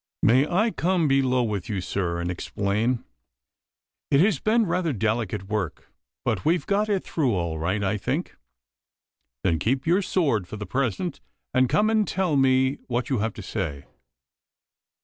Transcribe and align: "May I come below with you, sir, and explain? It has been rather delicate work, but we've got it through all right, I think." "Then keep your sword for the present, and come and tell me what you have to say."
"May 0.23 0.47
I 0.47 0.71
come 0.71 1.07
below 1.07 1.43
with 1.43 1.69
you, 1.69 1.79
sir, 1.79 2.19
and 2.19 2.31
explain? 2.31 3.03
It 4.09 4.19
has 4.21 4.39
been 4.39 4.65
rather 4.65 4.93
delicate 4.93 5.43
work, 5.43 5.91
but 6.25 6.43
we've 6.43 6.65
got 6.65 6.89
it 6.89 7.03
through 7.03 7.35
all 7.35 7.59
right, 7.59 7.83
I 7.83 7.97
think." 7.97 8.35
"Then 9.43 9.59
keep 9.59 9.85
your 9.85 10.01
sword 10.01 10.47
for 10.47 10.57
the 10.57 10.65
present, 10.65 11.21
and 11.53 11.69
come 11.69 11.87
and 11.91 12.07
tell 12.07 12.35
me 12.35 12.77
what 12.87 13.11
you 13.11 13.19
have 13.19 13.33
to 13.35 13.43
say." 13.43 13.85